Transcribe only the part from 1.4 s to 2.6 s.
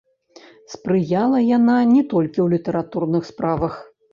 яна не толькі ў